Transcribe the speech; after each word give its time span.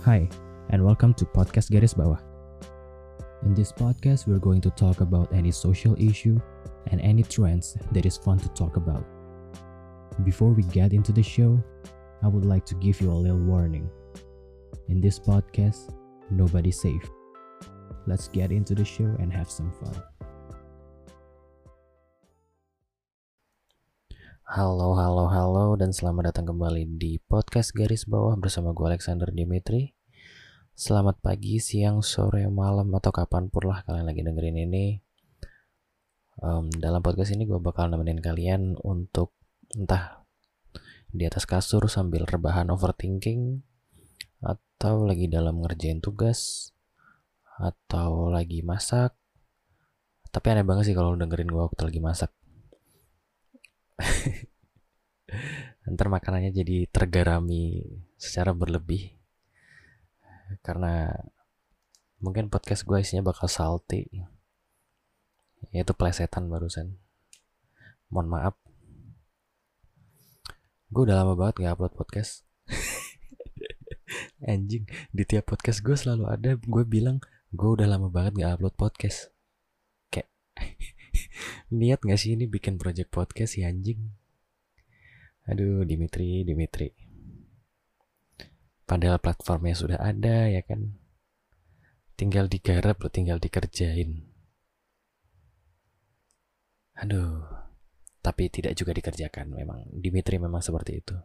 Hi, 0.00 0.24
and 0.70 0.82
welcome 0.82 1.12
to 1.20 1.28
Podcast 1.28 1.68
Garis 1.68 1.92
Bawah. 1.92 2.24
In 3.44 3.52
this 3.52 3.68
podcast, 3.68 4.24
we're 4.24 4.40
going 4.40 4.64
to 4.64 4.72
talk 4.72 5.04
about 5.04 5.28
any 5.28 5.52
social 5.52 5.92
issue 6.00 6.40
and 6.88 7.04
any 7.04 7.20
trends 7.20 7.76
that 7.92 8.08
is 8.08 8.16
fun 8.16 8.40
to 8.40 8.48
talk 8.56 8.80
about. 8.80 9.04
Before 10.24 10.56
we 10.56 10.64
get 10.72 10.96
into 10.96 11.12
the 11.12 11.20
show, 11.22 11.60
I 12.24 12.32
would 12.32 12.48
like 12.48 12.64
to 12.72 12.80
give 12.80 13.04
you 13.04 13.12
a 13.12 13.20
little 13.20 13.44
warning. 13.44 13.92
In 14.88 15.04
this 15.04 15.20
podcast, 15.20 15.92
nobody's 16.32 16.80
safe. 16.80 17.04
Let's 18.08 18.32
get 18.32 18.56
into 18.56 18.72
the 18.72 18.88
show 18.88 19.12
and 19.20 19.28
have 19.28 19.52
some 19.52 19.68
fun. 19.84 20.00
Halo, 24.48 24.96
halo, 24.96 25.28
halo, 25.28 25.76
dan 25.76 25.92
selamat 25.92 26.32
datang 26.32 26.56
kembali 26.56 26.88
di 26.96 27.20
podcast 27.28 27.76
garis 27.76 28.08
bawah 28.08 28.34
bersama 28.40 28.72
gue 28.72 28.96
Alexander 28.96 29.28
Dimitri. 29.28 29.99
Selamat 30.80 31.20
pagi, 31.20 31.60
siang, 31.60 32.00
sore, 32.00 32.48
malam, 32.48 32.88
atau 32.96 33.12
kapan 33.12 33.52
pun 33.52 33.68
lah 33.68 33.84
kalian 33.84 34.08
lagi 34.08 34.24
dengerin 34.24 34.64
ini. 34.64 34.96
Um, 36.40 36.72
dalam 36.72 37.04
podcast 37.04 37.36
ini 37.36 37.44
gue 37.44 37.60
bakal 37.60 37.92
nemenin 37.92 38.16
kalian 38.16 38.80
untuk 38.80 39.36
entah 39.76 40.24
di 41.12 41.28
atas 41.28 41.44
kasur 41.44 41.84
sambil 41.92 42.24
rebahan 42.24 42.72
overthinking, 42.72 43.60
atau 44.40 45.04
lagi 45.04 45.28
dalam 45.28 45.60
ngerjain 45.60 46.00
tugas, 46.00 46.72
atau 47.60 48.32
lagi 48.32 48.64
masak. 48.64 49.12
Tapi 50.32 50.46
aneh 50.48 50.64
banget 50.64 50.88
sih 50.88 50.96
kalau 50.96 51.12
dengerin 51.12 51.52
gue 51.52 51.60
waktu 51.60 51.92
lagi 51.92 52.00
masak. 52.00 52.32
ntar 55.92 56.08
makanannya 56.08 56.56
jadi 56.56 56.88
tergarami 56.88 57.84
secara 58.16 58.56
berlebih 58.56 59.19
karena 60.60 61.08
mungkin 62.20 62.52
podcast 62.52 62.84
gue 62.84 62.98
isinya 63.00 63.32
bakal 63.32 63.48
salty. 63.48 64.26
Yaitu 65.72 65.92
plesetan 65.96 66.48
barusan. 66.48 66.96
Mohon 68.10 68.28
maaf. 68.28 68.54
Gue 70.90 71.06
udah 71.06 71.22
lama 71.22 71.38
banget 71.38 71.62
gak 71.62 71.74
upload 71.78 71.94
podcast. 71.94 72.42
Anjing 74.50 74.88
di 75.14 75.22
tiap 75.22 75.46
podcast 75.46 75.86
gue 75.86 75.94
selalu 75.94 76.24
ada 76.26 76.58
gue 76.58 76.84
bilang 76.88 77.22
gue 77.54 77.70
udah 77.70 77.86
lama 77.86 78.10
banget 78.10 78.42
gak 78.42 78.58
upload 78.58 78.74
podcast. 78.74 79.30
Kayak 80.10 80.28
niat 81.78 82.02
gak 82.02 82.18
sih 82.18 82.34
ini 82.34 82.50
bikin 82.50 82.76
project 82.80 83.14
podcast 83.14 83.54
si 83.54 83.62
anjing? 83.62 84.10
Aduh 85.46 85.86
Dimitri 85.86 86.42
Dimitri 86.42 87.09
padahal 88.90 89.22
platformnya 89.22 89.78
sudah 89.78 90.02
ada 90.02 90.50
ya 90.50 90.66
kan? 90.66 90.98
Tinggal 92.18 92.50
digarap 92.50 92.98
tinggal 93.14 93.38
dikerjain. 93.38 94.26
Aduh 96.98 97.46
tapi 98.20 98.50
tidak 98.50 98.74
juga 98.74 98.92
dikerjakan 98.92 99.46
memang. 99.54 99.86
Dimitri 99.94 100.36
memang 100.42 100.60
seperti 100.60 101.00
itu. 101.00 101.16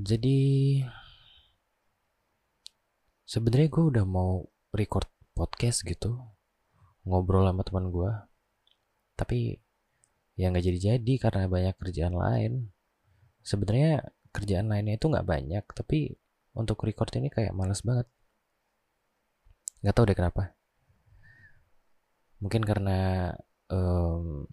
Jadi 0.00 0.38
sebenarnya 3.30 3.68
gue 3.70 3.84
udah 3.94 4.04
mau 4.08 4.42
record 4.74 5.06
podcast 5.38 5.86
gitu 5.86 6.18
ngobrol 7.06 7.46
sama 7.46 7.62
teman 7.62 7.86
gue 7.94 8.10
tapi 9.14 9.54
ya 10.34 10.50
nggak 10.50 10.66
jadi-jadi 10.66 11.14
karena 11.22 11.46
banyak 11.46 11.74
kerjaan 11.78 12.16
lain 12.18 12.74
sebenarnya 13.42 14.14
kerjaan 14.30 14.70
lainnya 14.70 14.94
itu 14.94 15.10
nggak 15.10 15.26
banyak 15.26 15.64
tapi 15.74 16.14
untuk 16.54 16.82
record 16.82 17.10
ini 17.18 17.30
kayak 17.30 17.54
males 17.54 17.82
banget. 17.82 18.06
Nggak 19.80 19.94
tahu 19.96 20.04
deh 20.10 20.18
kenapa. 20.18 20.42
Mungkin 22.40 22.62
karena 22.64 23.30
um, 23.68 24.48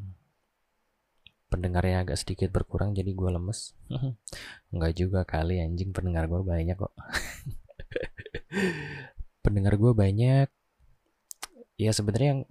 pendengarnya 1.47 2.03
agak 2.03 2.19
sedikit 2.19 2.51
berkurang 2.51 2.95
jadi 2.95 3.11
gue 3.11 3.29
lemes. 3.31 3.75
Nggak 4.75 4.93
juga 4.95 5.23
kali 5.23 5.63
anjing 5.63 5.95
pendengar 5.95 6.27
gue 6.27 6.43
banyak 6.43 6.75
kok. 6.75 6.91
Pendengar 9.45 9.79
gue 9.79 9.93
banyak. 9.95 10.47
Ya 11.77 11.91
sebenarnya 11.93 12.43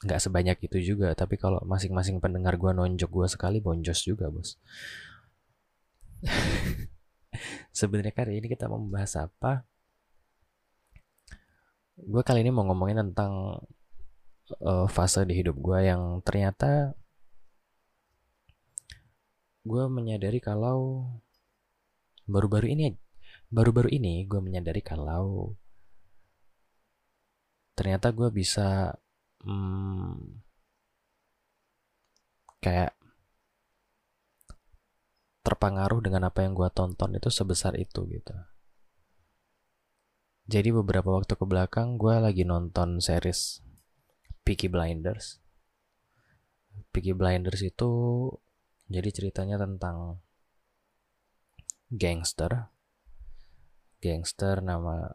nggak 0.00 0.16
sebanyak 0.16 0.56
itu 0.64 0.80
juga 0.80 1.12
tapi 1.12 1.36
kalau 1.36 1.60
masing-masing 1.68 2.24
pendengar 2.24 2.56
gue 2.56 2.72
nonjok 2.72 3.10
gue 3.12 3.26
sekali 3.28 3.60
bonjos 3.60 4.00
juga 4.00 4.32
bos 4.32 4.56
sebenarnya 7.78 8.14
kali 8.14 8.40
ini 8.40 8.46
kita 8.50 8.68
mau 8.68 8.80
membahas 8.80 9.28
apa? 9.28 9.64
Gue 12.00 12.22
kali 12.24 12.40
ini 12.44 12.50
mau 12.52 12.64
ngomongin 12.64 13.12
tentang 13.12 13.60
uh, 14.58 14.86
fase 14.88 15.24
di 15.28 15.34
hidup 15.36 15.56
gue 15.60 15.78
yang 15.86 16.24
ternyata 16.24 16.96
gue 19.60 19.84
menyadari 19.92 20.40
kalau 20.40 21.04
baru-baru 22.24 22.72
ini 22.72 22.96
baru-baru 23.52 23.92
ini 23.92 24.24
gue 24.24 24.40
menyadari 24.40 24.80
kalau 24.80 25.52
ternyata 27.76 28.08
gue 28.12 28.28
bisa 28.32 28.96
hmm, 29.44 30.40
kayak 32.60 32.99
terpengaruh 35.50 35.98
dengan 35.98 36.30
apa 36.30 36.46
yang 36.46 36.54
gue 36.54 36.70
tonton 36.70 37.18
itu 37.18 37.26
sebesar 37.26 37.74
itu 37.74 38.06
gitu. 38.06 38.34
Jadi 40.46 40.70
beberapa 40.70 41.10
waktu 41.10 41.34
ke 41.34 41.42
belakang 41.42 41.98
gue 41.98 42.14
lagi 42.22 42.46
nonton 42.46 43.02
series 43.02 43.58
Peaky 44.46 44.70
Blinders. 44.70 45.42
Peaky 46.94 47.18
Blinders 47.18 47.66
itu 47.66 47.90
jadi 48.86 49.10
ceritanya 49.10 49.58
tentang 49.58 50.22
gangster. 51.90 52.70
Gangster 53.98 54.62
nama 54.62 55.10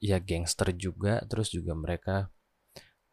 ya 0.00 0.16
gangster 0.20 0.72
juga 0.72 1.20
terus 1.28 1.52
juga 1.52 1.76
mereka 1.76 2.32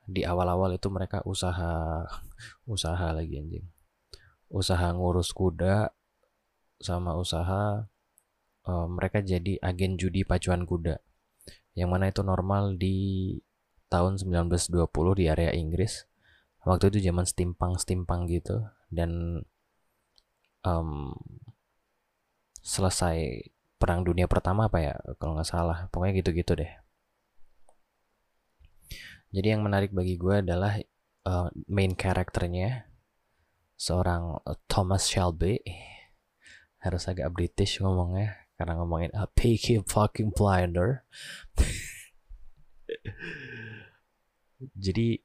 di 0.07 0.23
awal-awal 0.23 0.75
itu 0.75 0.87
mereka 0.87 1.19
usaha 1.27 2.03
usaha 2.67 3.07
lagi 3.11 3.35
anjing 3.39 3.67
usaha 4.51 4.91
ngurus 4.91 5.31
kuda 5.31 5.95
sama 6.83 7.15
usaha 7.15 7.87
uh, 8.67 8.87
mereka 8.91 9.23
jadi 9.23 9.57
agen 9.63 9.95
judi 9.95 10.27
pacuan 10.27 10.67
kuda. 10.67 10.99
Yang 11.71 11.89
mana 11.89 12.05
itu 12.11 12.21
normal 12.21 12.75
di 12.75 12.97
tahun 13.87 14.19
1920 14.19 15.19
di 15.19 15.25
area 15.31 15.51
Inggris. 15.55 16.03
Waktu 16.67 16.93
itu 16.93 17.09
zaman 17.09 17.25
stimpang 17.25 17.79
stimpang 17.79 18.29
gitu 18.29 18.61
dan 18.93 19.41
um, 20.61 21.15
selesai 22.61 23.49
perang 23.81 24.05
dunia 24.05 24.29
pertama 24.29 24.69
apa 24.69 24.77
ya 24.83 24.93
kalau 25.17 25.33
nggak 25.39 25.47
salah. 25.47 25.87
Pokoknya 25.89 26.21
gitu-gitu 26.21 26.59
deh. 26.59 26.71
Jadi 29.31 29.47
yang 29.47 29.63
menarik 29.63 29.95
bagi 29.95 30.19
gue 30.19 30.43
adalah 30.43 30.75
uh, 31.23 31.47
main 31.71 31.95
karakternya 31.95 32.90
seorang 33.81 34.37
uh, 34.45 34.57
Thomas 34.69 35.09
Shelby. 35.09 35.57
Harus 36.81 37.09
agak 37.09 37.33
British 37.33 37.81
ngomongnya 37.81 38.45
karena 38.57 38.77
ngomongin 38.77 39.09
a 39.17 39.25
picky 39.25 39.81
fucking 39.81 40.29
blinder. 40.33 41.01
Jadi 44.85 45.17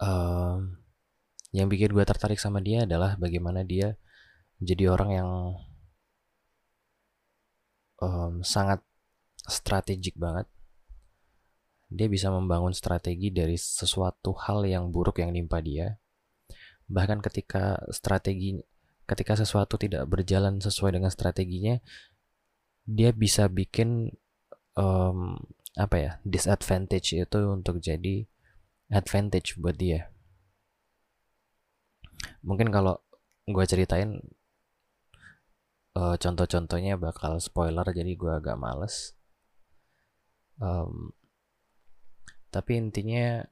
um, 0.00 0.80
yang 1.52 1.68
bikin 1.68 1.92
gue 1.92 2.04
tertarik 2.08 2.40
sama 2.40 2.64
dia 2.64 2.88
adalah 2.88 3.20
bagaimana 3.20 3.60
dia 3.66 3.98
jadi 4.62 4.92
orang 4.92 5.10
yang 5.12 5.30
um, 8.00 8.40
sangat 8.40 8.80
strategik 9.44 10.14
banget 10.16 10.46
dia 11.90 12.06
bisa 12.06 12.30
membangun 12.30 12.70
strategi 12.70 13.34
dari 13.34 13.58
sesuatu 13.58 14.30
hal 14.46 14.62
yang 14.62 14.94
buruk 14.94 15.18
yang 15.18 15.34
nimpa 15.34 15.58
dia. 15.58 15.98
Bahkan 16.90 17.22
ketika 17.22 17.78
strategi 17.94 18.58
ketika 19.06 19.34
sesuatu 19.34 19.74
tidak 19.74 20.06
berjalan 20.06 20.62
sesuai 20.62 20.98
dengan 20.98 21.10
strateginya, 21.10 21.78
dia 22.86 23.10
bisa 23.10 23.50
bikin 23.50 24.10
um, 24.78 25.38
apa 25.74 25.96
ya 25.98 26.12
disadvantage 26.26 27.14
itu 27.14 27.40
untuk 27.50 27.78
jadi 27.78 28.26
advantage 28.90 29.58
buat 29.58 29.78
dia. 29.78 30.10
Mungkin 32.42 32.74
kalau 32.74 32.98
gue 33.46 33.64
ceritain 33.66 34.22
uh, 35.94 36.16
contoh-contohnya 36.18 36.98
bakal 36.98 37.38
spoiler 37.42 37.86
jadi 37.90 38.12
gue 38.14 38.32
agak 38.34 38.58
males. 38.58 39.14
Um, 40.60 41.14
tapi 42.52 42.76
intinya 42.76 43.46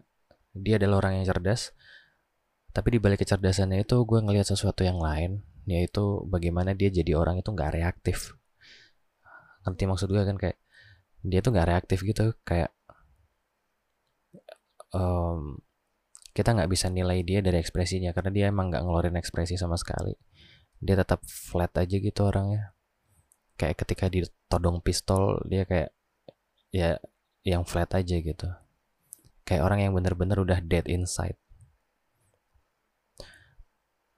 dia 0.53 0.77
adalah 0.77 1.07
orang 1.07 1.23
yang 1.23 1.27
cerdas 1.31 1.73
tapi 2.73 2.89
di 2.97 2.99
balik 3.01 3.25
kecerdasannya 3.25 3.83
itu 3.83 3.97
gue 4.05 4.19
ngelihat 4.21 4.47
sesuatu 4.49 4.85
yang 4.85 5.01
lain 5.01 5.41
yaitu 5.69 6.25
bagaimana 6.29 6.73
dia 6.73 6.89
jadi 6.89 7.17
orang 7.17 7.41
itu 7.41 7.53
nggak 7.53 7.77
reaktif. 7.77 8.37
Ngerti 9.65 9.85
maksud 9.85 10.09
gue 10.09 10.23
kan? 10.25 10.37
Kayak 10.41 10.59
dia 11.25 11.41
tuh 11.45 11.51
nggak 11.53 11.69
reaktif 11.69 11.99
gitu 12.07 12.33
kayak 12.47 12.73
um, 14.95 15.61
kita 16.33 16.55
nggak 16.55 16.71
bisa 16.71 16.87
nilai 16.89 17.21
dia 17.27 17.43
dari 17.43 17.59
ekspresinya 17.59 18.15
karena 18.15 18.31
dia 18.31 18.45
emang 18.49 18.71
nggak 18.73 18.83
ngeluarin 18.85 19.17
ekspresi 19.21 19.61
sama 19.61 19.77
sekali. 19.77 20.17
Dia 20.79 20.95
tetap 20.97 21.25
flat 21.27 21.73
aja 21.77 21.97
gitu 21.99 22.21
orangnya. 22.25 22.73
Kayak 23.59 23.85
ketika 23.85 24.07
ditodong 24.09 24.81
pistol 24.81 25.43
dia 25.45 25.67
kayak 25.67 25.91
ya 26.73 26.97
yang 27.45 27.65
flat 27.69 27.91
aja 27.97 28.17
gitu. 28.17 28.49
Kayak 29.45 29.63
orang 29.65 29.81
yang 29.89 29.93
bener-bener 29.97 30.39
udah 30.41 30.61
dead 30.65 30.87
inside 30.87 31.37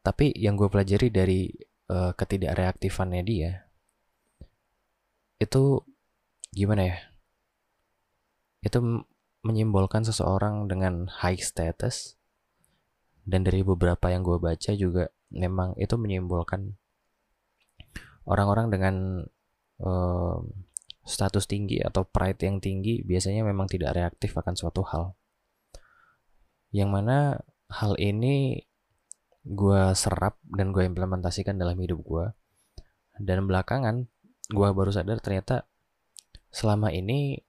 tapi 0.01 0.33
yang 0.37 0.57
gue 0.57 0.69
pelajari 0.73 1.09
dari 1.13 1.51
uh, 1.93 2.13
ketidakreaktifannya 2.17 3.23
dia 3.25 3.53
itu 5.41 5.81
gimana 6.53 6.83
ya? 6.85 6.99
Itu 8.61 9.09
menyimbolkan 9.41 10.05
seseorang 10.05 10.69
dengan 10.69 11.09
high 11.09 11.41
status 11.41 12.21
dan 13.25 13.41
dari 13.41 13.65
beberapa 13.65 14.13
yang 14.13 14.21
gue 14.21 14.37
baca 14.37 14.71
juga 14.77 15.09
memang 15.33 15.73
itu 15.81 15.97
menyimbolkan 15.97 16.77
orang-orang 18.29 18.69
dengan 18.69 18.95
uh, 19.81 20.37
status 21.09 21.49
tinggi 21.49 21.81
atau 21.81 22.05
pride 22.05 22.45
yang 22.45 22.61
tinggi 22.61 23.01
biasanya 23.01 23.41
memang 23.49 23.65
tidak 23.65 23.97
reaktif 23.97 24.37
akan 24.37 24.53
suatu 24.53 24.85
hal. 24.85 25.17
Yang 26.69 26.91
mana 26.93 27.19
hal 27.73 27.97
ini 27.97 28.69
gue 29.45 29.83
serap 29.97 30.37
dan 30.53 30.73
gue 30.73 30.85
implementasikan 30.85 31.57
dalam 31.57 31.79
hidup 31.81 32.01
gue 32.05 32.27
dan 33.21 33.45
belakangan 33.49 34.05
gue 34.51 34.69
baru 34.75 34.91
sadar 34.93 35.23
ternyata 35.23 35.65
selama 36.51 36.91
ini 36.91 37.41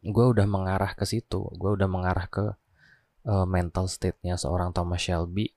gue 0.00 0.26
udah 0.32 0.46
mengarah 0.48 0.96
ke 0.96 1.04
situ. 1.04 1.44
Gue 1.56 1.76
udah 1.76 1.88
mengarah 1.88 2.26
ke 2.28 2.44
uh, 3.28 3.46
mental 3.46 3.86
state-nya 3.88 4.40
seorang 4.40 4.72
Thomas 4.72 5.04
Shelby 5.04 5.52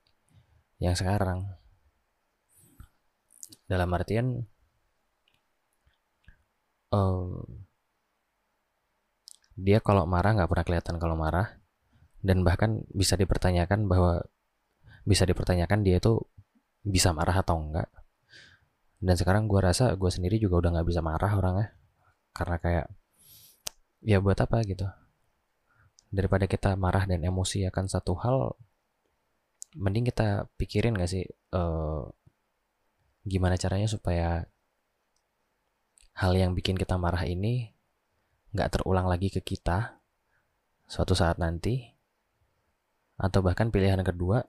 yang 0.84 0.95
sekarang. 1.00 1.48
Dalam 3.63 3.88
artian 3.95 4.44
um, 6.92 7.40
dia 9.56 9.80
kalau 9.80 10.04
marah 10.04 10.36
nggak 10.36 10.50
pernah 10.51 10.66
kelihatan 10.68 10.95
kalau 11.00 11.16
marah. 11.16 11.60
Dan 12.24 12.48
bahkan 12.48 12.88
bisa 12.95 13.19
dipertanyakan 13.19 13.92
bahwa 13.92 14.24
bisa 15.03 15.27
dipertanyakan 15.27 15.83
dia 15.83 16.00
itu 16.00 16.19
bisa 16.83 17.11
marah 17.15 17.44
atau 17.44 17.59
enggak. 17.59 17.88
Dan 19.03 19.15
sekarang 19.19 19.51
gue 19.51 19.59
rasa 19.59 19.91
gue 20.00 20.11
sendiri 20.11 20.39
juga 20.39 20.63
udah 20.63 20.79
nggak 20.79 20.88
bisa 20.88 21.01
marah 21.03 21.31
orangnya. 21.35 21.67
Karena 22.31 22.57
kayak 22.59 22.88
ya 24.03 24.19
buat 24.19 24.39
apa 24.39 24.63
gitu. 24.63 24.88
Daripada 26.13 26.47
kita 26.47 26.75
marah 26.79 27.03
dan 27.07 27.23
emosi 27.23 27.67
akan 27.67 27.85
satu 27.88 28.13
hal 28.19 28.38
mending 29.73 30.05
kita 30.05 30.45
pikirin 30.53 30.94
gak 30.94 31.09
sih 31.09 31.25
uh, 31.57 32.06
gimana 33.25 33.57
caranya 33.57 33.89
supaya 33.89 34.45
hal 36.13 36.33
yang 36.38 36.53
bikin 36.53 36.77
kita 36.77 36.94
marah 36.94 37.25
ini 37.25 37.73
nggak 38.53 38.69
terulang 38.77 39.09
lagi 39.09 39.33
ke 39.33 39.41
kita 39.41 39.97
suatu 40.85 41.17
saat 41.17 41.41
nanti. 41.41 41.89
Atau 43.17 43.41
bahkan 43.45 43.73
pilihan 43.73 44.01
kedua 44.06 44.45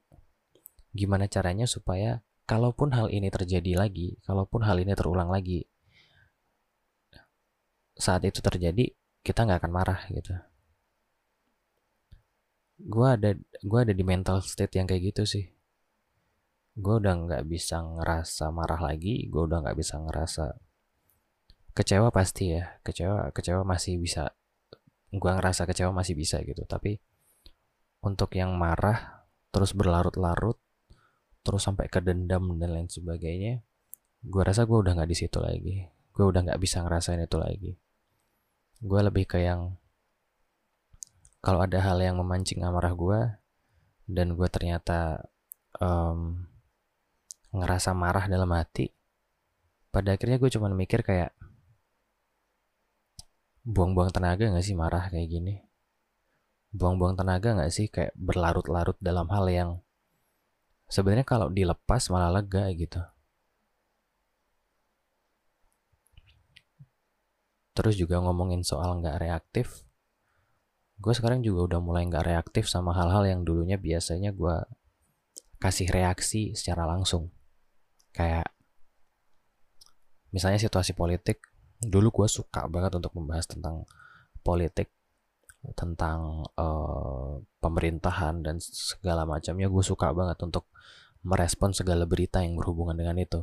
gimana 0.95 1.27
caranya 1.27 1.67
supaya 1.67 2.23
kalaupun 2.47 2.95
hal 2.95 3.11
ini 3.11 3.29
terjadi 3.29 3.75
lagi 3.75 4.17
kalaupun 4.23 4.63
hal 4.63 4.79
ini 4.79 4.95
terulang 4.95 5.29
lagi 5.29 5.67
saat 7.95 8.27
itu 8.27 8.43
terjadi 8.43 8.91
kita 9.25 9.47
nggak 9.47 9.65
akan 9.65 9.73
marah 9.73 10.01
gitu. 10.11 10.35
Gue 12.85 13.09
ada 13.09 13.31
gue 13.63 13.79
ada 13.81 13.95
di 13.95 14.05
mental 14.05 14.43
state 14.43 14.77
yang 14.77 14.87
kayak 14.91 15.15
gitu 15.15 15.23
sih. 15.25 15.47
Gue 16.75 16.99
udah 16.99 17.15
nggak 17.15 17.43
bisa 17.47 17.81
ngerasa 17.81 18.51
marah 18.51 18.83
lagi 18.83 19.31
gue 19.31 19.43
udah 19.47 19.63
nggak 19.63 19.79
bisa 19.79 20.03
ngerasa 20.03 20.59
kecewa 21.73 22.11
pasti 22.11 22.59
ya. 22.59 22.83
Kecewa 22.83 23.31
kecewa 23.31 23.63
masih 23.63 23.97
bisa. 23.97 24.35
Gue 25.15 25.31
ngerasa 25.31 25.65
kecewa 25.65 25.95
masih 25.95 26.19
bisa 26.19 26.43
gitu. 26.43 26.67
Tapi 26.67 26.99
untuk 28.05 28.35
yang 28.37 28.53
marah 28.59 29.25
terus 29.55 29.71
berlarut-larut 29.73 30.59
terus 31.45 31.63
sampai 31.63 31.87
ke 31.93 32.01
dendam 32.01 32.57
dan 32.57 32.73
lain 32.73 32.89
sebagainya 32.89 33.61
gue 34.25 34.43
rasa 34.43 34.65
gue 34.65 34.79
udah 34.81 34.97
nggak 34.97 35.11
di 35.13 35.17
situ 35.17 35.39
lagi. 35.39 35.85
Gue 36.17 36.25
udah 36.25 36.41
nggak 36.49 36.61
bisa 36.61 36.81
ngerasain 36.81 37.21
itu 37.21 37.37
lagi. 37.37 37.73
Gue 38.81 39.01
lebih 39.05 39.29
ke 39.29 39.45
yang 39.45 39.77
kalau 41.45 41.61
ada 41.61 41.77
hal 41.85 42.01
yang 42.01 42.17
memancing 42.17 42.65
amarah 42.65 42.97
gue 42.97 43.21
dan 44.09 44.33
gue 44.33 44.49
ternyata 44.49 45.29
um, 45.77 46.49
ngerasa 47.53 47.93
marah 47.93 48.25
dalam 48.33 48.49
hati 48.57 48.97
pada 49.93 50.17
akhirnya 50.17 50.41
gue 50.41 50.51
cuma 50.51 50.73
mikir 50.73 51.05
kayak 51.05 51.37
buang-buang 53.65 54.11
tenaga 54.11 54.49
gak 54.49 54.65
sih 54.65 54.73
marah 54.73 55.13
kayak 55.13 55.29
gini? 55.29 55.55
Buang-buang 56.73 57.15
tenaga 57.15 57.61
gak 57.61 57.73
sih 57.73 57.93
kayak 57.93 58.17
berlarut-larut 58.17 58.97
dalam 59.05 59.29
hal 59.29 59.45
yang 59.53 59.71
sebenarnya 60.95 61.27
kalau 61.27 61.51
dilepas 61.51 62.07
malah 62.15 62.31
lega 62.39 62.71
gitu. 62.79 63.03
Terus 67.75 67.99
juga 67.99 68.23
ngomongin 68.23 68.63
soal 68.63 69.03
nggak 69.03 69.19
reaktif 69.19 69.83
gue 70.95 71.11
sekarang 71.11 71.43
juga 71.43 71.75
udah 71.75 71.81
mulai 71.83 72.07
nggak 72.07 72.27
reaktif 72.27 72.71
sama 72.71 72.95
hal-hal 72.95 73.27
yang 73.27 73.41
dulunya 73.43 73.75
biasanya 73.75 74.31
gue 74.31 74.57
kasih 75.59 75.91
reaksi 75.91 76.55
secara 76.55 76.87
langsung. 76.87 77.35
Kayak 78.15 78.47
misalnya 80.31 80.63
situasi 80.63 80.95
politik 80.95 81.43
dulu 81.83 82.23
gue 82.23 82.29
suka 82.31 82.71
banget 82.71 82.95
untuk 82.95 83.11
membahas 83.19 83.51
tentang 83.51 83.83
politik 84.47 84.94
tentang 85.73 86.45
uh, 86.61 87.41
pemerintahan 87.65 88.45
dan 88.45 88.61
segala 88.61 89.25
macamnya 89.25 89.73
gue 89.73 89.81
suka 89.81 90.13
banget 90.13 90.37
untuk 90.45 90.69
merespon 91.25 91.73
segala 91.73 92.05
berita 92.05 92.45
yang 92.45 92.61
berhubungan 92.61 93.01
dengan 93.01 93.17
itu. 93.17 93.41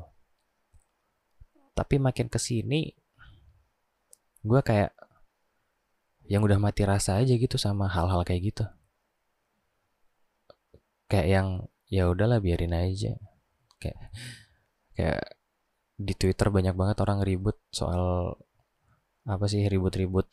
Tapi 1.74 1.98
makin 1.98 2.29
ke 2.29 2.38
sini 2.38 2.93
gue 4.45 4.62
kayak 4.62 4.93
yang 6.29 6.45
udah 6.45 6.62
mati 6.62 6.86
rasa 6.86 7.17
aja 7.17 7.34
gitu 7.34 7.57
sama 7.57 7.89
hal-hal 7.89 8.22
kayak 8.22 8.53
gitu. 8.53 8.65
Kayak 11.10 11.27
yang 11.27 11.48
ya 11.89 12.05
udahlah 12.07 12.38
biarin 12.38 12.77
aja. 12.77 13.17
Kayak 13.81 14.00
kayak 14.93 15.22
di 15.98 16.13
Twitter 16.13 16.48
banyak 16.53 16.77
banget 16.77 16.98
orang 17.01 17.25
ribut 17.25 17.57
soal 17.74 18.38
apa 19.25 19.45
sih 19.45 19.65
ribut-ribut 19.69 20.25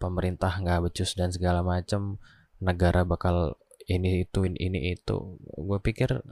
pemerintah 0.00 0.56
nggak 0.56 0.88
becus 0.88 1.12
dan 1.12 1.28
segala 1.28 1.60
macam 1.60 2.16
negara 2.56 3.04
bakal 3.04 3.60
ini 3.84 4.24
itu 4.24 4.48
ini, 4.48 4.56
ini 4.56 4.80
itu. 4.96 5.36
Gue 5.60 5.78
pikir 5.78 6.24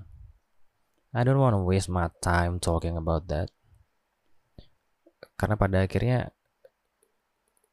I 1.12 1.20
don't 1.24 1.40
wanna 1.40 1.60
waste 1.60 1.92
my 1.92 2.08
time 2.24 2.56
talking 2.56 2.96
about 2.96 3.28
that. 3.28 3.52
Karena 5.36 5.60
pada 5.60 5.84
akhirnya 5.84 6.32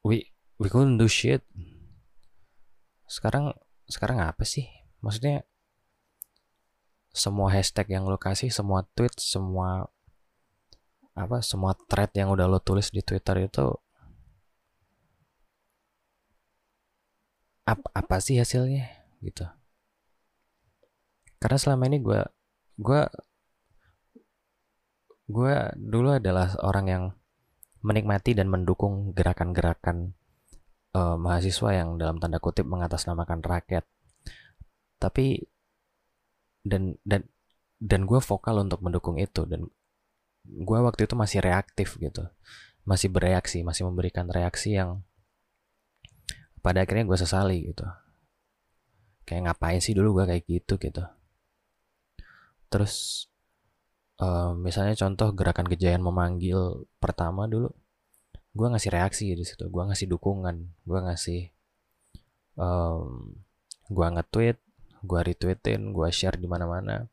we 0.04 0.36
we 0.60 0.68
couldn't 0.68 1.00
do 1.00 1.08
shit. 1.08 1.40
Sekarang 3.08 3.56
sekarang 3.88 4.20
apa 4.20 4.44
sih? 4.44 4.68
Maksudnya 5.00 5.48
semua 7.16 7.48
hashtag 7.48 7.96
yang 7.96 8.04
lo 8.04 8.20
kasih 8.20 8.52
semua 8.52 8.84
tweet 8.92 9.16
semua 9.16 9.88
apa 11.16 11.40
semua 11.40 11.72
thread 11.88 12.12
yang 12.12 12.28
udah 12.28 12.44
lo 12.44 12.60
tulis 12.60 12.92
di 12.92 13.00
Twitter 13.00 13.48
itu 13.48 13.72
apa 17.66 17.86
apa 17.92 18.16
sih 18.22 18.38
hasilnya? 18.38 18.86
Gitu. 19.20 19.44
Karena 21.42 21.58
selama 21.58 21.84
ini 21.90 21.98
gue 22.00 22.22
gue 22.78 23.02
gue 25.26 25.54
dulu 25.74 26.08
adalah 26.16 26.54
orang 26.62 26.86
yang 26.86 27.04
menikmati 27.82 28.34
dan 28.34 28.46
mendukung 28.46 29.10
gerakan-gerakan 29.14 30.14
uh, 30.94 31.18
mahasiswa 31.18 31.70
yang 31.74 31.98
dalam 31.98 32.22
tanda 32.22 32.38
kutip 32.38 32.66
mengatasnamakan 32.66 33.42
rakyat. 33.42 33.84
Tapi 35.02 35.44
dan 36.66 36.98
dan 37.06 37.26
dan 37.78 38.08
gue 38.08 38.18
vokal 38.18 38.64
untuk 38.66 38.82
mendukung 38.82 39.20
itu 39.20 39.46
dan 39.46 39.70
gue 40.46 40.78
waktu 40.82 41.06
itu 41.06 41.14
masih 41.14 41.42
reaktif 41.42 41.98
gitu, 41.98 42.26
masih 42.82 43.10
bereaksi, 43.10 43.62
masih 43.62 43.86
memberikan 43.86 44.26
reaksi 44.30 44.78
yang 44.78 45.05
pada 46.66 46.82
akhirnya 46.82 47.06
gue 47.06 47.18
sesali 47.18 47.70
gitu. 47.70 47.86
Kayak 49.22 49.54
ngapain 49.54 49.78
sih 49.78 49.94
dulu 49.94 50.18
gue 50.18 50.24
kayak 50.34 50.44
gitu 50.50 50.74
gitu. 50.82 51.02
Terus 52.66 53.26
uh, 54.20 54.52
misalnya 54.56 54.98
contoh 54.98 55.32
gerakan 55.32 55.66
kejayaan 55.68 56.02
memanggil 56.04 56.88
pertama 57.00 57.46
dulu 57.46 57.70
gue 58.56 58.66
ngasih 58.72 58.90
reaksi 58.92 59.24
di 59.36 59.44
situ 59.44 59.68
gue 59.68 59.82
ngasih 59.84 60.08
dukungan 60.08 60.56
gue 60.88 61.00
ngasih 61.04 61.40
um, 62.56 63.36
gue 63.92 64.06
nge-tweet 64.16 64.56
gue 65.04 65.20
retweetin 65.20 65.92
gue 65.92 66.08
share 66.08 66.40
di 66.40 66.48
mana-mana 66.48 67.04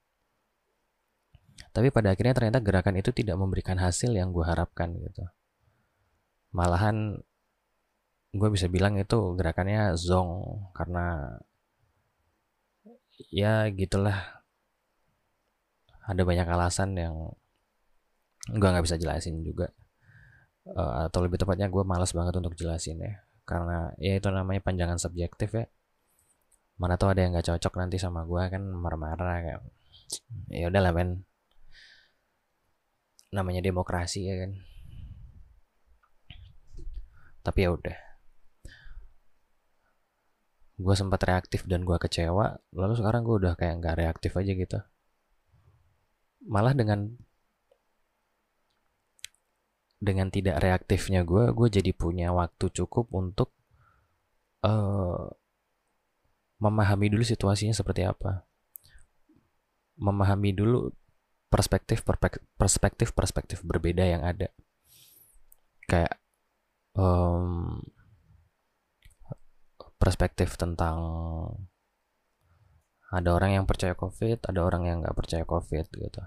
tapi 1.76 1.92
pada 1.92 2.16
akhirnya 2.16 2.34
ternyata 2.34 2.64
gerakan 2.64 2.96
itu 2.98 3.12
tidak 3.12 3.36
memberikan 3.36 3.76
hasil 3.76 4.16
yang 4.16 4.32
gue 4.32 4.46
harapkan 4.48 4.96
gitu 4.96 5.28
malahan 6.56 7.20
gue 8.34 8.50
bisa 8.50 8.66
bilang 8.66 8.98
itu 8.98 9.38
gerakannya 9.38 9.94
zong 9.94 10.32
karena 10.74 11.38
ya 13.30 13.70
gitulah. 13.70 14.42
Ada 16.04 16.22
banyak 16.28 16.48
alasan 16.50 16.98
yang 17.00 17.16
gue 18.52 18.68
nggak 18.68 18.84
bisa 18.84 18.98
jelasin 19.00 19.40
juga. 19.46 19.70
Uh, 20.64 21.08
atau 21.08 21.20
lebih 21.24 21.38
tepatnya 21.40 21.68
gue 21.68 21.84
malas 21.84 22.16
banget 22.16 22.40
untuk 22.40 22.56
jelasin 22.56 22.96
ya 23.04 23.20
karena 23.44 23.92
ya 24.00 24.16
itu 24.16 24.32
namanya 24.32 24.62
panjangan 24.64 24.98
subjektif 24.98 25.50
ya. 25.54 25.66
Mana 26.80 26.98
tahu 26.98 27.14
ada 27.14 27.22
yang 27.22 27.38
nggak 27.38 27.48
cocok 27.54 27.74
nanti 27.80 28.02
sama 28.02 28.26
gue 28.26 28.44
kan 28.50 28.64
marah-marah 28.66 29.38
kayak 29.46 29.62
ya 30.50 30.66
udah 30.74 30.82
lah 30.82 30.94
men. 30.96 31.22
Namanya 33.30 33.62
demokrasi 33.62 34.26
ya 34.26 34.36
kan. 34.42 34.52
Tapi 37.44 37.60
ya 37.68 37.70
udah 37.76 38.13
gue 40.74 40.96
sempat 40.98 41.22
reaktif 41.22 41.70
dan 41.70 41.86
gue 41.86 41.98
kecewa 42.02 42.58
lalu 42.74 42.94
sekarang 42.98 43.22
gue 43.22 43.36
udah 43.46 43.54
kayak 43.54 43.78
nggak 43.82 43.98
reaktif 44.00 44.34
aja 44.34 44.52
gitu. 44.58 44.80
Malah 46.50 46.74
dengan 46.74 47.14
dengan 50.04 50.28
tidak 50.28 50.60
reaktifnya 50.60 51.24
gue 51.24 51.56
gue 51.56 51.68
jadi 51.72 51.92
punya 51.96 52.36
waktu 52.36 52.68
cukup 52.74 53.08
untuk 53.16 53.56
uh, 54.66 55.32
memahami 56.60 57.08
dulu 57.14 57.24
situasinya 57.24 57.72
seperti 57.72 58.04
apa. 58.04 58.44
Memahami 60.00 60.52
dulu 60.52 60.90
perspektif 61.48 62.02
perspektif 62.58 63.14
perspektif 63.14 63.62
berbeda 63.62 64.04
yang 64.04 64.26
ada. 64.26 64.50
Kayak 65.86 66.18
um, 66.98 67.78
perspektif 70.00 70.56
tentang 70.60 70.98
ada 73.14 73.30
orang 73.30 73.62
yang 73.62 73.66
percaya 73.70 73.94
covid 73.94 74.42
ada 74.50 74.60
orang 74.66 74.90
yang 74.90 74.98
nggak 75.06 75.16
percaya 75.18 75.44
covid 75.46 75.86
gitu. 75.90 76.22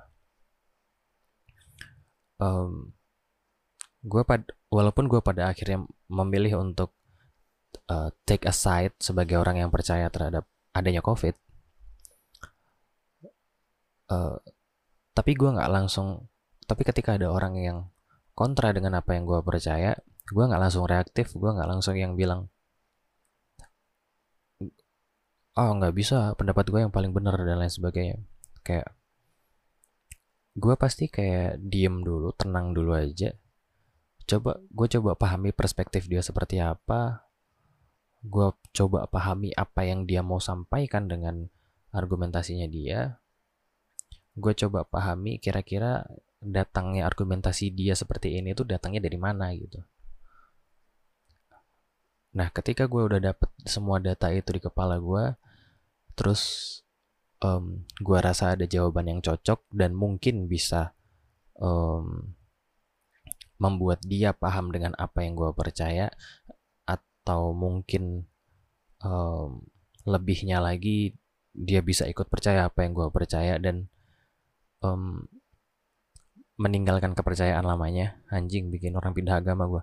Um, 2.37 2.93
gue 4.07 4.23
pad 4.23 4.47
walaupun 4.71 5.11
gue 5.11 5.19
pada 5.25 5.51
akhirnya 5.51 5.83
memilih 6.07 6.63
untuk 6.63 6.95
uh, 7.91 8.13
take 8.29 8.47
a 8.47 8.55
side 8.55 8.95
sebagai 9.03 9.41
orang 9.41 9.59
yang 9.63 9.71
percaya 9.73 10.07
terhadap 10.13 10.47
adanya 10.77 11.01
covid 11.01 11.35
uh, 14.13 14.37
tapi 15.17 15.33
gue 15.33 15.49
nggak 15.49 15.71
langsung 15.71 16.29
tapi 16.67 16.83
ketika 16.85 17.17
ada 17.17 17.31
orang 17.31 17.55
yang 17.57 17.79
kontra 18.37 18.71
dengan 18.75 19.01
apa 19.01 19.17
yang 19.17 19.25
gue 19.25 19.41
percaya 19.41 19.97
gue 20.27 20.45
nggak 20.45 20.61
langsung 20.61 20.85
reaktif 20.85 21.33
gue 21.33 21.51
nggak 21.51 21.69
langsung 21.71 21.97
yang 21.97 22.19
bilang 22.19 22.51
oh 25.57 25.71
nggak 25.81 25.95
bisa 25.97 26.37
pendapat 26.37 26.69
gue 26.69 26.81
yang 26.85 26.93
paling 26.93 27.17
benar 27.17 27.41
dan 27.41 27.57
lain 27.57 27.73
sebagainya. 27.73 28.21
Kayak 28.61 28.93
gue 30.57 30.75
pasti 30.77 31.09
kayak 31.09 31.61
diem 31.61 32.05
dulu 32.05 32.33
tenang 32.37 32.77
dulu 32.77 32.93
aja. 32.93 33.33
Coba 34.29 34.61
gue 34.61 34.87
coba 35.01 35.17
pahami 35.17 35.57
perspektif 35.57 36.09
dia 36.13 36.21
seperti 36.21 36.61
apa. 36.61 37.25
Gue 38.21 38.53
coba 38.77 39.09
pahami 39.09 39.57
apa 39.57 39.89
yang 39.89 40.05
dia 40.05 40.21
mau 40.21 40.43
sampaikan 40.43 41.09
dengan 41.09 41.49
argumentasinya 41.93 42.69
dia. 42.69 43.17
Gue 44.37 44.53
coba 44.53 44.85
pahami 44.85 45.41
kira-kira 45.41 46.05
datangnya 46.45 47.09
argumentasi 47.09 47.73
dia 47.73 47.97
seperti 47.97 48.37
ini 48.37 48.53
tuh 48.53 48.69
datangnya 48.69 49.01
dari 49.01 49.17
mana 49.17 49.49
gitu. 49.57 49.81
Nah 52.37 52.53
ketika 52.53 52.85
gue 52.85 53.01
udah 53.01 53.33
dapet 53.33 53.49
semua 53.65 53.97
data 53.97 54.29
itu 54.29 54.53
di 54.53 54.61
kepala 54.61 55.01
gue 55.01 55.46
terus 56.17 56.43
um, 57.45 57.85
gue 58.01 58.19
rasa 58.19 58.57
ada 58.57 58.65
jawaban 58.65 59.07
yang 59.13 59.21
cocok 59.21 59.69
dan 59.71 59.93
mungkin 59.93 60.49
bisa 60.49 60.97
um, 61.61 62.35
membuat 63.57 64.01
dia 64.05 64.33
paham 64.37 64.73
dengan 64.73 64.93
apa 64.97 65.25
yang 65.25 65.37
gue 65.37 65.53
percaya 65.53 66.13
atau 66.89 67.53
mungkin 67.53 68.29
um, 69.01 69.65
lebihnya 70.09 70.61
lagi 70.61 71.17
dia 71.57 71.81
bisa 71.81 72.05
ikut 72.05 72.29
percaya 72.29 72.69
apa 72.69 72.85
yang 72.85 72.93
gue 72.93 73.09
percaya 73.09 73.57
dan 73.57 73.89
um, 74.85 75.25
meninggalkan 76.57 77.13
kepercayaan 77.13 77.65
lamanya. 77.65 78.21
Anjing 78.33 78.73
bikin 78.73 78.97
orang 78.97 79.13
pindah 79.13 79.41
agama 79.41 79.69
gue 79.69 79.83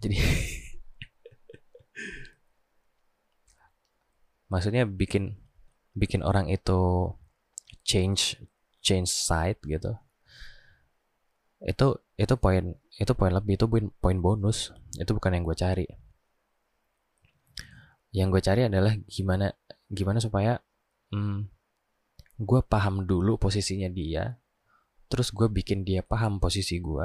jadi 0.00 0.16
maksudnya 4.52 4.84
bikin 4.84 5.39
bikin 6.00 6.24
orang 6.24 6.48
itu 6.48 7.12
change 7.84 8.40
change 8.80 9.12
side 9.12 9.60
gitu. 9.68 9.92
Itu 11.60 12.00
itu 12.16 12.34
poin 12.40 12.72
itu 12.96 13.12
poin 13.12 13.32
lebih 13.36 13.60
itu 13.60 13.68
poin 13.68 13.92
poin 14.00 14.16
bonus. 14.16 14.72
Itu 14.96 15.12
bukan 15.12 15.36
yang 15.36 15.44
gue 15.44 15.56
cari. 15.56 15.86
Yang 18.16 18.28
gue 18.32 18.42
cari 18.42 18.60
adalah 18.66 18.96
gimana 19.04 19.52
gimana 19.92 20.18
supaya 20.24 20.64
hmm, 21.12 21.46
gue 22.40 22.60
paham 22.64 23.04
dulu 23.04 23.36
posisinya 23.36 23.92
dia 23.92 24.40
terus 25.10 25.34
gue 25.34 25.50
bikin 25.50 25.84
dia 25.84 26.00
paham 26.00 26.40
posisi 26.40 26.80
gue 26.80 27.04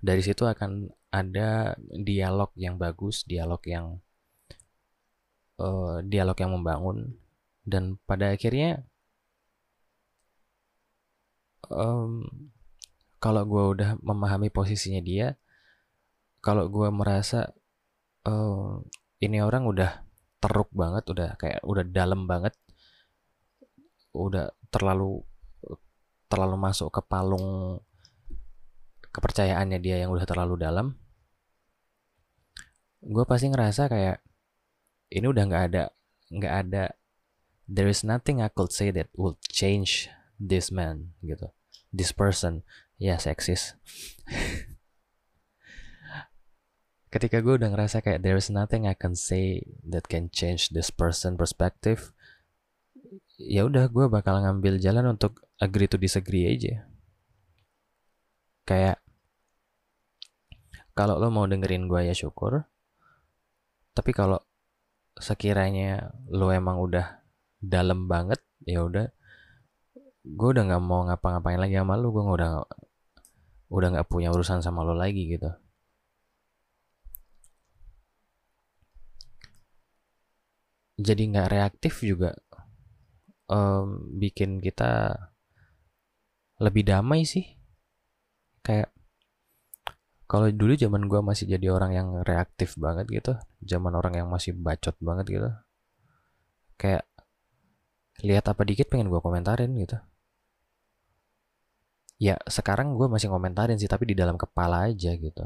dari 0.00 0.24
situ 0.24 0.48
akan 0.48 0.90
ada 1.12 1.78
dialog 1.92 2.50
yang 2.58 2.74
bagus 2.80 3.22
dialog 3.28 3.62
yang 3.68 4.02
uh, 5.58 6.00
dialog 6.06 6.38
yang 6.38 6.52
membangun. 6.54 7.18
Dan 7.68 8.00
pada 8.08 8.32
akhirnya 8.32 8.88
um, 11.68 12.24
kalau 13.18 13.42
gue 13.44 13.64
udah 13.78 13.90
memahami 14.00 14.48
posisinya 14.48 15.02
dia 15.02 15.34
kalau 16.38 16.70
gue 16.70 16.88
merasa 16.94 17.50
uh, 18.24 18.78
ini 19.18 19.42
orang 19.42 19.66
udah 19.66 20.06
teruk 20.38 20.70
banget 20.70 21.04
udah 21.10 21.34
kayak 21.34 21.60
udah 21.66 21.82
dalam 21.82 22.30
banget 22.30 22.54
udah 24.14 24.54
terlalu 24.70 25.26
terlalu 26.30 26.56
masuk 26.56 26.94
ke 26.94 27.02
palung 27.02 27.80
kepercayaannya 29.10 29.78
dia 29.82 29.98
yang 29.98 30.14
udah 30.14 30.26
terlalu 30.28 30.54
dalam 30.60 30.94
gue 33.02 33.24
pasti 33.26 33.50
ngerasa 33.50 33.90
kayak 33.90 34.22
ini 35.08 35.26
udah 35.28 35.44
nggak 35.48 35.64
ada 35.72 35.84
nggak 36.28 36.54
ada 36.66 36.84
there 37.68 37.88
is 37.88 38.00
nothing 38.00 38.40
I 38.40 38.48
could 38.48 38.72
say 38.72 38.88
that 38.96 39.12
will 39.12 39.36
change 39.52 40.08
this 40.40 40.72
man 40.72 41.12
gitu. 41.20 41.52
This 41.92 42.16
person 42.16 42.64
ya 42.96 43.20
yes, 43.20 43.28
seksis. 43.28 43.76
Ketika 47.12 47.40
gue 47.40 47.56
udah 47.56 47.72
ngerasa 47.72 48.04
kayak 48.04 48.20
there 48.24 48.36
is 48.36 48.48
nothing 48.48 48.88
I 48.88 48.96
can 48.96 49.16
say 49.16 49.64
that 49.84 50.08
can 50.08 50.32
change 50.32 50.72
this 50.72 50.92
person 50.92 51.36
perspective 51.36 52.12
ya 53.38 53.64
udah 53.64 53.86
gue 53.88 54.10
bakal 54.10 54.42
ngambil 54.42 54.82
jalan 54.82 55.14
untuk 55.14 55.44
agree 55.60 55.88
to 55.88 56.00
disagree 56.00 56.48
aja. 56.48 56.88
Kayak 58.64 59.00
kalau 60.92 61.16
lo 61.20 61.30
mau 61.30 61.46
dengerin 61.46 61.86
gue 61.86 62.08
ya 62.08 62.16
syukur. 62.16 62.66
Tapi 63.94 64.10
kalau 64.10 64.42
sekiranya 65.18 66.14
lo 66.30 66.50
emang 66.54 66.78
udah 66.78 67.22
dalam 67.58 68.06
banget 68.06 68.40
ya 68.64 68.86
udah. 68.86 69.06
Gue 70.24 70.48
udah 70.54 70.64
nggak 70.68 70.82
mau 70.84 71.06
ngapa-ngapain 71.08 71.58
lagi 71.60 71.76
sama 71.78 71.94
lo 71.98 72.10
gue 72.14 72.22
udah 72.24 72.50
udah 73.68 73.88
nggak 73.92 74.08
punya 74.08 74.32
urusan 74.32 74.60
sama 74.64 74.84
lo 74.86 74.94
lagi 74.96 75.28
gitu. 75.28 75.50
Jadi 80.98 81.22
nggak 81.30 81.50
reaktif 81.54 82.02
juga 82.02 82.34
um, 83.46 84.18
bikin 84.18 84.58
kita 84.58 85.14
lebih 86.58 86.82
damai 86.86 87.22
sih. 87.22 87.46
Kayak 88.66 88.90
kalau 90.28 90.46
dulu 90.52 90.76
zaman 90.76 91.08
gue 91.08 91.20
masih 91.24 91.48
jadi 91.48 91.72
orang 91.72 91.92
yang 91.96 92.08
reaktif 92.22 92.76
banget 92.76 93.08
gitu 93.08 93.32
zaman 93.64 93.96
orang 93.96 94.14
yang 94.20 94.28
masih 94.28 94.52
bacot 94.52 94.94
banget 95.00 95.26
gitu 95.32 95.50
kayak 96.78 97.08
lihat 98.22 98.50
apa 98.50 98.62
dikit 98.66 98.90
pengen 98.90 99.10
gue 99.10 99.20
komentarin 99.22 99.70
gitu. 99.78 99.98
Ya 102.18 102.34
sekarang 102.50 102.98
gue 102.98 103.06
masih 103.06 103.30
ngomentarin 103.30 103.78
sih 103.78 103.86
tapi 103.86 104.10
di 104.10 104.14
dalam 104.18 104.34
kepala 104.34 104.90
aja 104.90 105.14
gitu. 105.14 105.44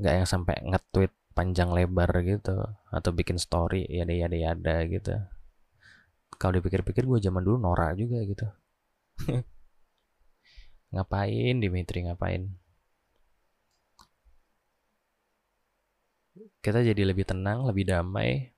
Nggak 0.00 0.14
yang 0.16 0.28
sampai 0.28 0.54
nge-tweet 0.64 1.12
panjang 1.36 1.70
lebar 1.70 2.08
gitu 2.24 2.56
atau 2.88 3.10
bikin 3.12 3.36
story 3.36 3.84
ya 3.84 4.08
ada 4.08 4.14
ya 4.16 4.26
ya 4.32 4.48
ada 4.56 4.76
gitu. 4.88 5.12
Kalau 6.40 6.56
dipikir-pikir 6.56 7.04
gue 7.04 7.18
zaman 7.20 7.44
dulu 7.44 7.60
norak 7.60 8.00
juga 8.00 8.24
gitu. 8.24 8.46
Ngapain 10.96 11.60
Dimitri 11.60 12.08
ngapain 12.08 12.48
kita 16.62 16.82
jadi 16.82 17.02
lebih 17.04 17.24
tenang 17.28 17.66
lebih 17.68 17.88
damai. 17.88 18.52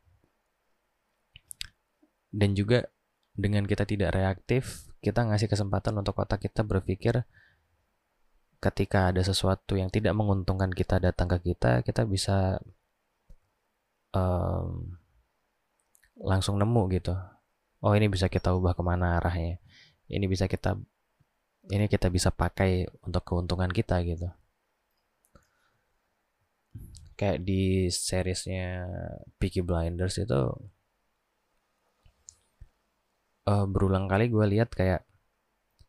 Dan 2.31 2.55
juga 2.55 2.87
dengan 3.35 3.67
kita 3.67 3.83
tidak 3.89 4.15
reaktif 4.15 4.87
kita 5.01 5.25
ngasih 5.25 5.49
kesempatan 5.49 5.97
untuk 5.97 6.21
otak 6.21 6.45
kita 6.45 6.61
berpikir 6.61 7.25
ketika 8.61 9.09
ada 9.09 9.25
sesuatu 9.25 9.81
yang 9.81 9.89
tidak 9.89 10.13
menguntungkan 10.13 10.69
kita 10.69 11.01
datang 11.01 11.33
ke 11.33 11.53
kita 11.53 11.81
kita 11.81 12.05
bisa 12.05 12.61
um, 14.13 15.01
langsung 16.21 16.61
nemu 16.61 16.83
gitu. 16.93 17.17
Oh 17.81 17.97
ini 17.97 18.13
bisa 18.13 18.29
kita 18.29 18.53
ubah 18.53 18.77
ke 18.77 18.83
mana 18.85 19.17
arahnya? 19.17 19.57
Ini 20.13 20.29
bisa 20.29 20.45
kita 20.45 20.77
ini 21.73 21.89
kita 21.89 22.13
bisa 22.13 22.29
pakai 22.29 22.85
untuk 23.01 23.25
keuntungan 23.25 23.73
kita 23.73 24.05
gitu 24.05 24.29
kayak 27.21 27.45
di 27.45 27.93
seriesnya 27.93 28.89
Peaky 29.37 29.61
Blinders 29.61 30.17
itu 30.17 30.57
uh, 33.45 33.67
berulang 33.69 34.09
kali 34.09 34.33
gue 34.33 34.47
lihat 34.57 34.73
kayak 34.73 35.05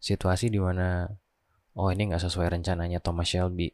situasi 0.04 0.52
di 0.52 0.60
mana 0.60 1.08
oh 1.80 1.88
ini 1.88 2.12
nggak 2.12 2.20
sesuai 2.28 2.52
rencananya 2.52 3.00
Thomas 3.00 3.32
Shelby. 3.32 3.72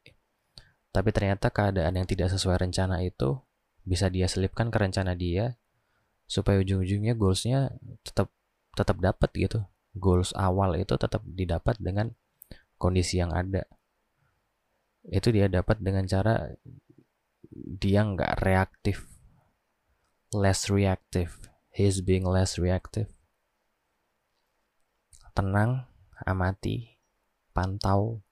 Tapi 0.94 1.10
ternyata 1.10 1.50
keadaan 1.50 1.98
yang 1.98 2.06
tidak 2.06 2.30
sesuai 2.30 2.62
rencana 2.62 3.02
itu 3.02 3.42
bisa 3.82 4.06
dia 4.14 4.30
selipkan 4.30 4.70
ke 4.70 4.78
rencana 4.78 5.18
dia 5.18 5.58
supaya 6.30 6.62
ujung-ujungnya 6.62 7.18
goalsnya 7.18 7.74
tetap 8.06 8.30
tetap 8.78 9.02
dapat 9.02 9.34
gitu. 9.34 9.66
Goals 9.98 10.30
awal 10.38 10.78
itu 10.78 10.94
tetap 10.94 11.26
didapat 11.26 11.82
dengan 11.82 12.14
kondisi 12.78 13.18
yang 13.18 13.34
ada. 13.34 13.66
Itu 15.10 15.34
dia 15.34 15.50
dapat 15.50 15.82
dengan 15.82 16.06
cara 16.06 16.54
dia 17.66 18.06
nggak 18.06 18.46
reaktif. 18.46 19.10
Less 20.30 20.70
reactive. 20.70 21.50
He's 21.74 22.06
being 22.06 22.26
less 22.26 22.62
reactive. 22.62 23.10
Tenang, 25.34 25.86
amati, 26.26 26.98
pantau, 27.54 28.26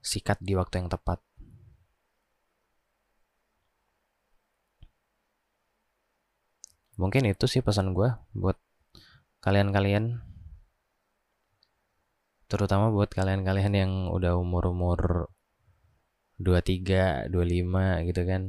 sikat 0.00 0.40
di 0.40 0.56
waktu 0.56 0.84
yang 0.84 0.88
tepat. 0.88 1.20
Mungkin 6.96 7.24
itu 7.28 7.48
sih 7.48 7.64
pesan 7.64 7.96
gue 7.96 8.14
buat 8.36 8.56
kalian-kalian. 9.40 10.20
Terutama 12.48 12.92
buat 12.92 13.08
kalian-kalian 13.08 13.74
yang 13.74 13.92
udah 14.12 14.36
umur-umur 14.36 15.32
23, 16.40 17.28
25 17.28 18.08
gitu 18.08 18.22
kan. 18.24 18.42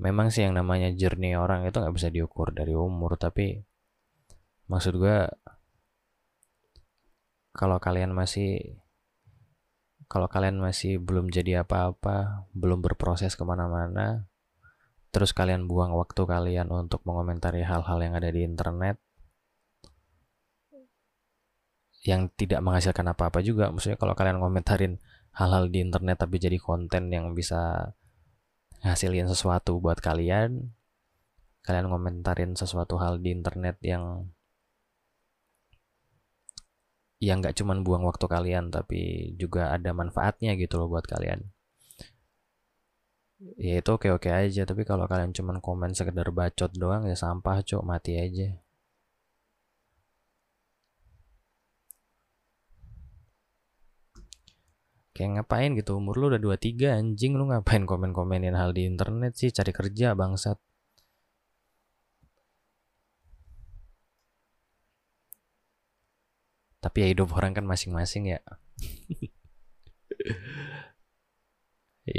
Memang 0.00 0.32
sih 0.32 0.46
yang 0.46 0.54
namanya 0.56 0.92
journey 0.94 1.36
orang 1.36 1.66
itu 1.66 1.76
nggak 1.76 1.94
bisa 1.96 2.08
diukur 2.08 2.54
dari 2.54 2.72
umur, 2.72 3.18
tapi 3.20 3.60
maksud 4.70 4.94
gue 4.96 5.26
kalau 7.50 7.82
kalian 7.82 8.14
masih 8.14 8.78
kalau 10.10 10.26
kalian 10.26 10.58
masih 10.58 10.98
belum 10.98 11.30
jadi 11.30 11.62
apa-apa 11.62 12.46
belum 12.54 12.82
berproses 12.82 13.34
ke 13.34 13.42
mana-mana 13.46 14.30
terus 15.10 15.34
kalian 15.34 15.66
buang 15.66 15.94
waktu 15.94 16.22
kalian 16.22 16.70
untuk 16.70 17.02
mengomentari 17.02 17.66
hal-hal 17.66 17.98
yang 17.98 18.14
ada 18.14 18.30
di 18.30 18.46
internet 18.46 18.98
yang 22.06 22.32
tidak 22.32 22.62
menghasilkan 22.64 23.06
apa-apa 23.12 23.42
juga 23.42 23.68
maksudnya 23.74 23.98
kalau 23.98 24.14
kalian 24.14 24.38
komentarin 24.38 24.96
hal-hal 25.38 25.70
di 25.70 25.78
internet 25.82 26.16
tapi 26.22 26.36
jadi 26.42 26.58
konten 26.58 27.10
yang 27.14 27.32
bisa 27.34 27.92
ngasilin 28.82 29.28
sesuatu 29.28 29.78
buat 29.78 30.00
kalian 30.00 30.72
kalian 31.60 31.86
komentarin 31.92 32.52
sesuatu 32.56 32.96
hal 32.96 33.20
di 33.20 33.30
internet 33.36 33.76
yang 33.84 34.32
yang 37.20 37.44
nggak 37.44 37.52
cuman 37.60 37.84
buang 37.84 38.02
waktu 38.08 38.24
kalian 38.24 38.72
tapi 38.72 39.32
juga 39.36 39.68
ada 39.76 39.92
manfaatnya 39.92 40.56
gitu 40.56 40.80
loh 40.80 40.88
buat 40.88 41.04
kalian. 41.04 41.52
Ya 43.60 43.80
itu 43.80 43.90
oke 43.96 44.08
oke 44.16 44.28
aja 44.28 44.62
tapi 44.68 44.82
kalau 44.88 45.04
kalian 45.08 45.32
cuman 45.36 45.60
komen 45.64 45.92
sekedar 45.96 46.28
bacot 46.32 46.72
doang 46.76 47.08
ya 47.08 47.16
sampah 47.16 47.60
cok 47.64 47.82
mati 47.84 48.16
aja 48.20 48.56
kayak 55.20 55.32
ngapain 55.36 55.70
gitu? 55.76 55.90
Umur 56.00 56.14
lu 56.20 56.24
udah 56.32 56.40
23 56.40 56.96
anjing. 57.00 57.32
Lu 57.36 57.44
ngapain 57.52 57.84
komen-komenin 57.84 58.56
hal 58.56 58.72
di 58.72 58.82
internet 58.88 59.32
sih? 59.36 59.52
Cari 59.52 59.72
kerja 59.76 60.16
bangsat. 60.16 60.56
Tapi 66.80 66.96
ya 67.04 67.06
hidup 67.12 67.28
orang 67.36 67.52
kan 67.52 67.68
masing-masing 67.68 68.32
ya. 68.32 68.40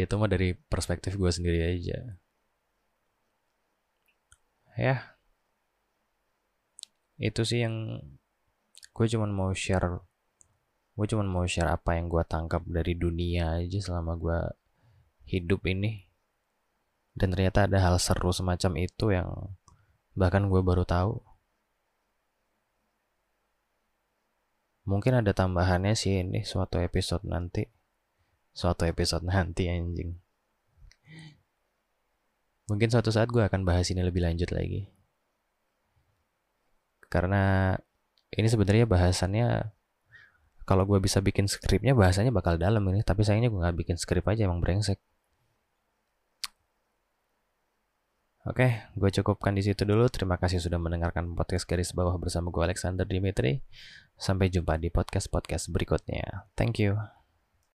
Itu 0.06 0.14
mah 0.22 0.30
dari 0.30 0.54
perspektif 0.54 1.18
gue 1.18 1.32
sendiri 1.34 1.60
aja. 1.66 1.98
Ya. 4.78 5.18
Itu 7.18 7.42
sih 7.50 7.66
yang 7.66 8.02
gue 8.94 9.06
cuman 9.10 9.32
mau 9.34 9.50
share 9.58 10.11
gue 10.96 11.06
cuman 11.08 11.28
mau 11.28 11.46
share 11.48 11.72
apa 11.72 11.96
yang 11.98 12.12
gue 12.12 12.24
tangkap 12.28 12.62
dari 12.68 12.94
dunia 12.98 13.64
aja 13.64 13.80
selama 13.80 14.20
gue 14.20 14.40
hidup 15.30 15.64
ini 15.68 16.08
dan 17.16 17.32
ternyata 17.32 17.68
ada 17.68 17.80
hal 17.80 17.96
seru 18.00 18.32
semacam 18.32 18.72
itu 18.80 19.06
yang 19.12 19.30
bahkan 20.16 20.48
gue 20.52 20.60
baru 20.60 20.84
tahu 20.84 21.32
Mungkin 24.82 25.22
ada 25.22 25.32
tambahannya 25.32 25.94
sih 25.94 26.26
ini 26.26 26.42
suatu 26.42 26.82
episode 26.82 27.22
nanti. 27.24 27.70
Suatu 28.52 28.84
episode 28.90 29.24
nanti 29.24 29.70
anjing. 29.70 30.18
Mungkin 32.68 32.90
suatu 32.90 33.08
saat 33.14 33.30
gue 33.30 33.40
akan 33.40 33.62
bahas 33.64 33.88
ini 33.94 34.02
lebih 34.02 34.26
lanjut 34.26 34.50
lagi. 34.50 34.90
Karena 37.12 37.76
ini 38.36 38.48
sebenarnya 38.48 38.88
bahasannya 38.88 39.48
kalau 40.66 40.84
gue 40.90 41.00
bisa 41.02 41.20
bikin 41.20 41.46
skripnya 41.50 41.94
bahasanya 41.98 42.32
bakal 42.34 42.56
dalam 42.56 42.82
ini 42.90 43.02
tapi 43.02 43.22
sayangnya 43.26 43.50
gue 43.50 43.60
nggak 43.60 43.78
bikin 43.78 43.98
skrip 43.98 44.26
aja 44.28 44.46
emang 44.46 44.62
brengsek 44.64 45.00
Oke, 48.42 48.90
gue 48.98 49.10
cukupkan 49.22 49.54
di 49.54 49.62
situ 49.62 49.86
dulu. 49.86 50.10
Terima 50.10 50.34
kasih 50.34 50.58
sudah 50.58 50.82
mendengarkan 50.82 51.38
podcast 51.38 51.70
garis 51.70 51.94
bawah 51.94 52.18
bersama 52.18 52.50
gue 52.50 52.74
Alexander 52.74 53.06
Dimitri. 53.06 53.62
Sampai 54.18 54.50
jumpa 54.50 54.82
di 54.82 54.90
podcast-podcast 54.90 55.70
berikutnya. 55.70 56.50
Thank 56.58 56.82
you. 56.82 57.21